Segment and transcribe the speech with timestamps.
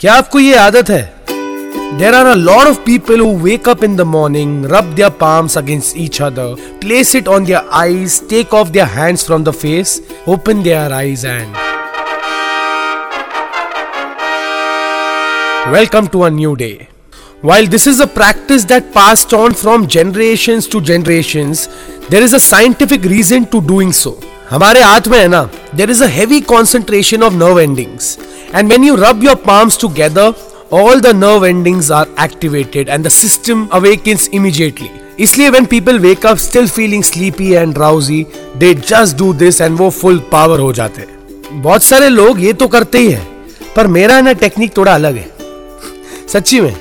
[0.00, 1.06] क्या आपको ये आदत है
[2.00, 5.56] There are a lot of people who wake up in the morning, rub their palms
[5.60, 6.44] against each other,
[6.84, 9.94] place it on their eyes, take off their hands from the face,
[10.34, 11.52] open their eyes, and.
[15.78, 16.88] Welcome to a new day.
[17.40, 21.68] While this is a practice that passed on from generations to generations,
[22.08, 24.18] there is a scientific reason to doing so.
[24.50, 28.16] हमारे हाथ में है ना there is a heavy concentration of nerve endings
[28.52, 30.34] and when you rub your palms together
[30.70, 36.24] all the nerve endings are activated and the system awakens immediately इसलिए when people wake
[36.24, 38.20] up still feeling sleepy and drowsy
[38.58, 42.52] they just do this and वो full power हो जाते हैं बहुत सारे लोग ये
[42.52, 43.26] तो करते ही है
[43.76, 45.30] पर मेरा ना टेक्निक थोड़ा अलग है
[46.32, 46.74] सच्ची में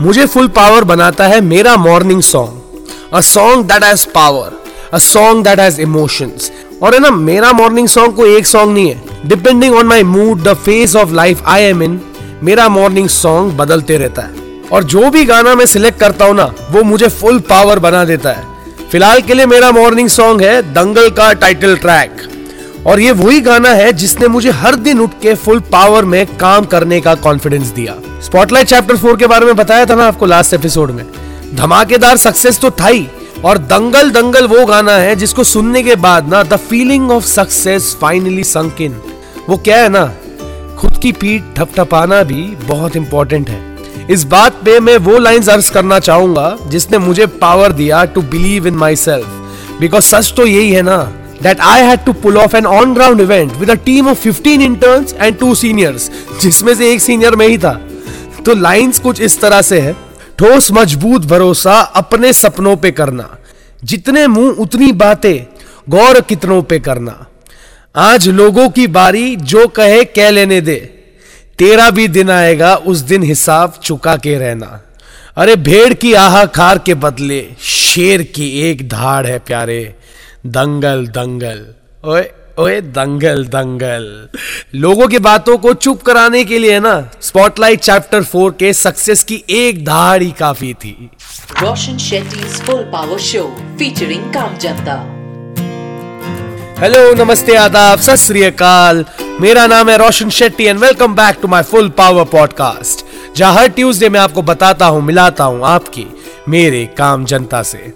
[0.00, 4.60] मुझे फुल पावर बनाता है मेरा morning song a song that has power
[4.92, 6.50] a song that has emotions
[6.82, 10.42] और है ना, मेरा मॉर्निंग सॉन्ग कोई एक सॉन्ग नहीं है। Depending on my mood
[10.42, 12.00] the phase of life I am in
[12.42, 14.40] मेरा मॉर्निंग सॉन्ग बदलते रहता है।
[14.72, 18.32] और जो भी गाना मैं सिलेक्ट करता हूँ ना, वो मुझे फुल पावर बना देता
[18.32, 18.46] है।
[18.92, 22.28] फ़िलहाल के लिए मेरा मॉर्निंग सॉन्ग है दंगल का टाइटल ट्रैक
[22.86, 26.64] और ये वही गाना है जिसने मुझे हर दिन उठ के फुल पावर में काम
[26.64, 30.54] करने का कॉन्फिडेंस दिया। स्पॉटलाइट चैप्टर फोर के बारे में बताया था ना आपको लास्ट
[30.54, 31.04] एपिसोड में।
[31.54, 33.06] धमाकेदार सक्सेस तो था ही।
[33.44, 37.96] और दंगल दंगल वो गाना है जिसको सुनने के बाद ना the feeling of success
[38.00, 39.00] finally sunk in
[39.48, 40.06] वो क्या है ना
[40.78, 43.78] खुद की पीठ ठपठपाना भी बहुत इंपॉर्टेंट है।
[44.10, 48.66] इस बात पे मैं वो लाइंस अर्ज़ करना चाहूँगा जिसने मुझे पावर दिया to believe
[48.66, 49.26] in myself
[49.80, 51.12] because सच तो यही है ना
[51.42, 55.12] that I had to pull off an on-ground event with a team of 15 interns
[55.22, 56.02] and two seniors,
[56.40, 57.80] जिसमें से एक सीनियर में ही था।
[58.46, 59.96] तो लाइंस कुछ इस तरह से है।
[60.38, 63.38] ठोस मज़बूत भरोसा अपने सपनों पे करना।
[63.84, 65.54] जितने मुँह उतनी बातें
[65.88, 67.26] गौर कितनों पे करना।
[67.96, 70.76] आज लोगों की बारी जो कहे कह लेने दे।
[71.58, 74.82] तेरा भी दिन आएगा, उस दिन हिसाब चुका के रहना।
[75.36, 79.94] अरे भेड़ की आहा खार के बदले, शेर की एक धाड़ है प्यारे।
[80.46, 81.66] दंगल दंगल।
[82.04, 84.28] ओए ओए दंगल दंगल।
[84.74, 89.42] लोगों की बातों को चुप कराने के लिए ना स्पॉटलाइट चैप्टर फोर के सक्सेस की
[89.50, 91.10] एक दहाड़ी काफ़ी थी।
[91.62, 93.44] Roshan Shetty full power show
[93.78, 94.98] featuring काम जनता।
[96.82, 99.08] हेलो नमस्ते आदाब सत
[99.40, 103.04] मेरा नाम है Roshan Shetty and welcome back to my full power podcast
[103.36, 106.06] जहाँ हर ट्यूसडे मैं आपको बताता हूँ मिलाता हूँ आपकी
[106.48, 107.92] मेरे काम जनता से।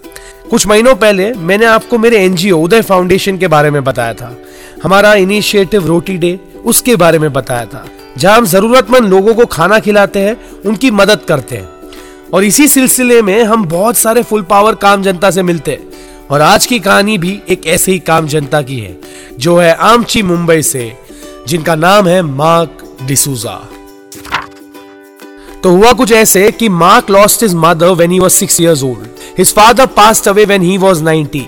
[0.50, 4.36] कुछ महीनों पहले मैंने आपको मेरे एनजीओ उदय फाउंडेशन के बारे में बताया था।
[4.82, 7.86] हमारा इनिशिएटिव रोटी डे उसके बारे में बताया था।
[8.18, 10.36] जहाँ हम जरूरतमंद लोगों को खाना खिलाते हैं,
[10.66, 11.68] उनकी मदद करते हैं।
[12.34, 15.88] और इसी सिलसिले में हम बहुत सारे फुल पावर काम जनता से मिलते हैं।
[16.30, 18.98] और आज की कहानी भी एक ऐसे ही काम जनता की है,
[19.38, 20.92] जो है आमची मुंबई से,
[21.48, 23.68] जिनका नाम है मार्क डिसूजा।
[25.66, 29.22] तो हुआ कुछ ऐसे कि Mark lost his mother when he was six years old
[29.38, 31.42] his father passed away when he was ninety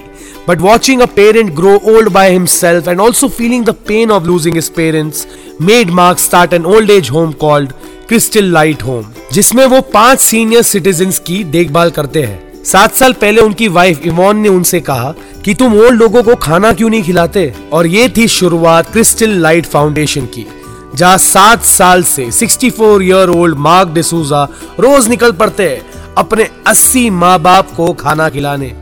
[0.49, 4.55] but watching a parent grow old by himself and also feeling the pain of losing
[4.55, 5.27] his parents
[5.63, 7.73] made Mark start an old age home called
[8.09, 13.41] Crystal Light Home जिसमें वो पाँच senior citizen की देखभाल करते हैं। सात साल पहले
[13.41, 15.15] उनकी वाइफ इमोन ने उनसे कहा
[15.45, 17.53] कि तुम ओल्ड लोगों को खाना क्यों नहीं खिलाते?
[17.73, 20.47] और ये थी शुरुआत क्रिस्टल लाइट फाउंडेशन की।
[20.95, 24.45] जहाँ सात साल से 64 ईयर ओल्ड मार्क डिसूजा
[24.81, 28.73] रोज निकल पड़ते हैं अपने 80 माँ बाप को खाना खिलाने।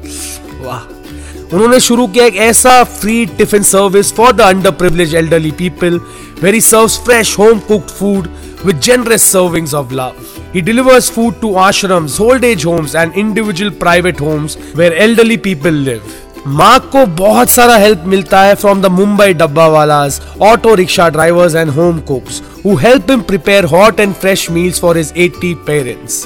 [0.65, 4.41] वाह। उन्होंने शुरू किया एक ऐसा free tiffin service for the
[4.71, 6.01] underprivileged elderly people
[6.43, 8.29] very serve fresh home cooked food
[8.65, 10.13] with generous servings of love
[10.55, 15.75] he delivers food to ashrams old age homes and individual private homes where elderly people
[15.85, 16.03] live
[16.49, 19.33] Mark को बहुत सारा help मिलता है from the Mumbai
[19.69, 24.81] dabbawalas auto rickshaw drivers and home cooks who help him prepare hot and fresh meals
[24.81, 26.25] for his 80 parents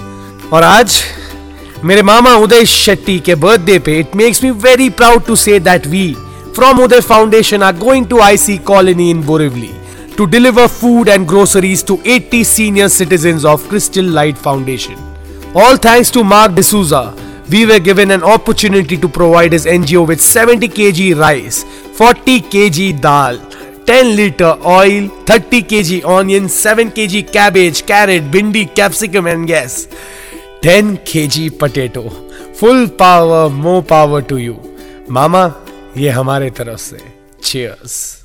[0.52, 0.98] और आज
[1.84, 5.86] मेरे मामा उदय शेट्टी के बर्थडे पे it makes me very proud to say that
[5.86, 6.06] we
[6.54, 9.70] from Uday foundation are going to IC colony in Borivali
[10.18, 14.98] to deliver food and groceries to 80 senior citizens of Crystal Light Foundation.
[15.54, 17.00] All thanks to Mark D'Souza,
[17.50, 21.64] we were given an opportunity to provide his NGO with 70 kg rice,
[21.94, 23.38] 40 kg dal,
[23.86, 29.88] 10 liter oil, 30 kg onion, 7 kg cabbage, carrot, bindi, capsicum and gas.
[30.62, 32.08] 10 kg potato.
[32.54, 34.56] Full power, more power to you.
[35.10, 35.44] मामा
[35.96, 36.98] ये हमारे तरफ़ से
[37.44, 38.19] cheers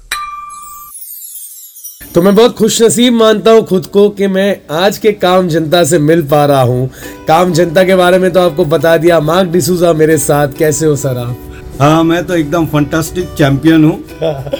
[2.13, 5.83] तो मैं बहुत खुश नसीब मानता हूँ खुद को कि मैं आज के काम जनता
[5.83, 6.87] से मिल पा रहा हूँ।
[7.27, 10.95] काम जनता के बारे में तो आपको बता दिया। मार्क डिसूजा मेरे साथ कैसे हो
[10.95, 11.37] सर आप?
[11.81, 13.99] हाँ मैं तो एकदम फंटास्टिक चैंपियन हूँ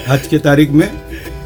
[0.08, 0.88] आज की तारीख में।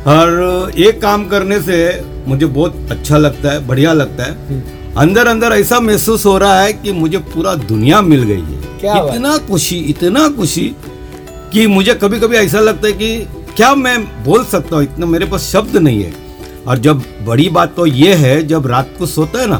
[0.06, 1.78] और एक काम करने से
[2.26, 4.62] मुझे बहुत अच्छा लगता है बढ़िया लगता है।
[4.98, 8.94] अंदर अंदर ऐसा महसूस हो रहा है कि मुझे पूरा दुनिया मिल गई है। क्या
[9.04, 10.74] इतना खुशी इतना खुशी
[11.52, 13.26] कि मुझे कभी कभी ऐसा लगता है कि
[13.60, 14.82] क्या मैं बोल सकता हूँ?
[14.84, 16.12] इतना मेरे पास शब्द नहीं है।
[16.66, 19.56] और जब बड़ी बात तो ये है जब रात को सोता है ना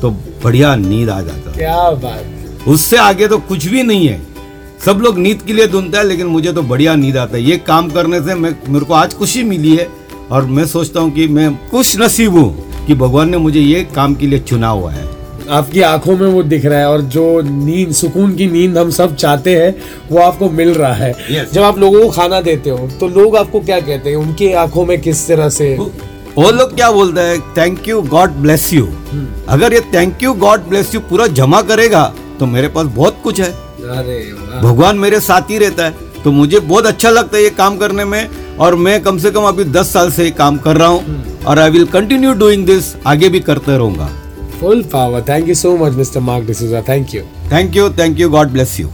[0.00, 0.10] तो
[0.44, 4.20] बढ़िया नींद आ जाता है। क्या बात उससे आगे तो कुछ भी नहीं है।
[4.86, 7.58] सब लोग नींद के लिए ढूंढता है लेकिन मुझे तो बढ़िया नींद आता है। ये
[7.58, 9.88] काम करने से मैं मेरे को आज खुशी मिली है
[10.30, 14.14] और मैं सोचता हूँ कि मैं खुश नसीब हूँ कि भगवान ने मुझे ये काम
[14.14, 15.04] के लिए चुना हुआ है।
[15.48, 19.14] आपकी आँखों में वो दिख रहा है और जो नींद सुकून की नींद हम सब
[19.16, 19.74] चाहते हैं
[20.10, 21.52] वो आपको मिल रहा है। Yes.
[21.54, 24.16] जब आप लोगों को खाना देते हो तो लोग आपको क्या कहते हैं?
[24.16, 25.74] उनकी आँखों में किस तरह से?
[25.76, 27.40] वो लोग क्या बोलते हैं?
[27.56, 28.88] Thank you God bless you
[29.48, 32.02] अगर ये thank you God bless you पूरा जमा करेगा
[32.40, 34.18] तो मेरे पास बहुत कुछ है। अरे
[34.62, 38.04] भगवान मेरे साथ ही रहता है। तो मुझे बहुत अच्छा लगता है ये काम करने
[38.04, 38.28] में
[38.58, 41.58] और मैं कम से कम अभी दस साल से ये काम कर रहा हूँ। और
[41.58, 44.08] I will continue doing this आगे भी करते रहूँगा।
[44.60, 47.22] Full power thank you so much mister Mark D'Souza thank you
[47.52, 48.88] thank you thank you God bless you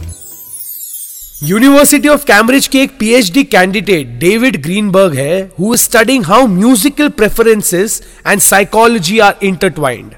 [1.43, 7.09] university of Cambridge के एक पीएचडी कैंडिडेट डेविड ग्रीनबर्ग है who is studying how musical
[7.09, 10.11] preferences and psychology are intertwined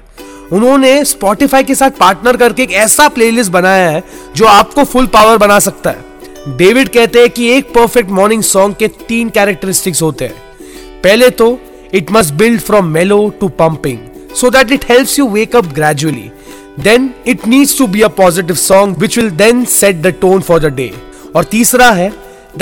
[0.52, 4.02] उन्होंने Spotify के साथ partner करके एक ऐसा playlist बनाया है
[4.36, 8.76] जो आपको फुल पावर बना सकता है। डेविड कहते हैं कि एक परफेक्ट मॉर्निंग सॉन्ग
[8.78, 11.58] के तीन कैरेक्टरिस्टिक्स होते हैं। पहले तो
[11.94, 13.98] it must build from mellow to pumping
[14.40, 16.30] so that it helps you wake up gradually.
[16.86, 20.58] Then it needs to be a positive song which will then set the tone for
[20.64, 20.92] the day.
[21.36, 22.10] और तीसरा है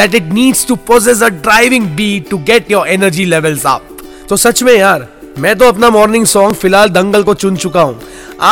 [0.00, 3.82] that it needs to possess a driving beat to get your energy levels up.
[4.28, 8.00] तो सच में यार मैं तो अपना morning song फ़िलहाल दंगल को चुन चुका हूँ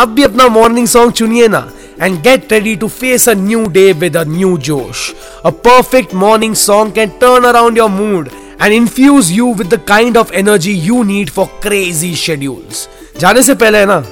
[0.01, 1.69] आप भी अपना मॉर्निंग सॉन्ग चुनिए ना
[2.05, 5.03] and get ready to face a new day with a new josh.
[5.45, 8.33] A perfect morning song can turn around your mood
[8.63, 12.87] and infuse you with the kind of energy you need for crazy schedules.
[13.21, 14.05] जाने से पहले है ना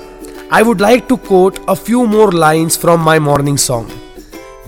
[0.53, 3.89] I would like to quote a few more lines from my morning song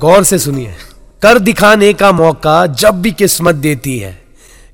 [0.00, 0.74] गौर से सुनिए।
[1.22, 4.22] कर दिखाने का मौका जब भी किस्मत देती है।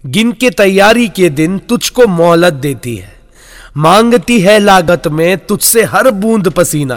[0.06, 3.12] गिन के तैयारी के दिन तुझको मोहलत देती है।
[3.76, 6.96] मांगती है लागत में तुझसे हर बूंद पसीना।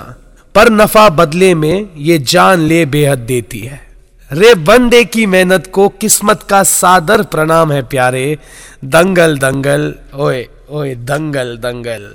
[0.56, 3.91] पर नफा बदले में ये जान ले बेहद देती है।
[4.32, 8.38] रे बंदे की मेहनत को किस्मत का सादर प्रणाम है प्यारे।
[8.86, 12.08] दंगल दंगल, ओए ओए, दंगल दंगल।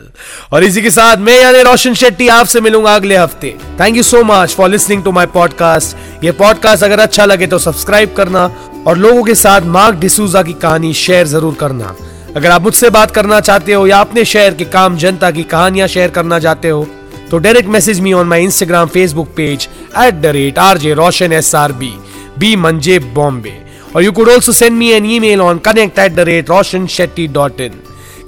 [0.53, 4.23] और इसी के साथ मैं यानी रोशन शेट्टी आपसे मिलूँगा अगले हफ़्ते। Thank you so
[4.25, 8.45] much for listening to my podcast ये पॉडकास्ट अगर अच्छा लगे तो सब्सक्राइब करना
[8.87, 11.95] और लोगों के साथ मार्क डिसूजा की कहानी शेयर ज़रूर करना।
[12.37, 15.89] अगर आप मुझसे बात करना चाहते हो या अपने शहर के काम जनता की कहानियाँ
[15.89, 16.87] शेयर करना चाहते हो
[17.31, 19.69] तो direct message me on my Instagram Facebook page
[20.05, 21.93] at the rate R J Roshan S R B
[22.39, 23.57] B मंजे बॉम्बे
[23.97, 27.27] और you could also send me an email on connect at the rate Roshan Shetty
[27.37, 27.81] dot in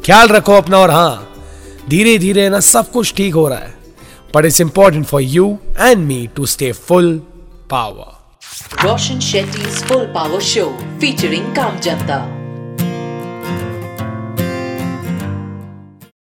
[0.06, 1.28] ख्याल रखो अपना और हाँ
[1.88, 3.74] धीरे धीरे ना सब कुछ ठीक हो रहा है
[4.34, 7.20] but it's important for you and me to stay full
[7.70, 8.16] power
[8.78, 12.37] Roshan Shetty's Full Power Show, featuring Kam Janta.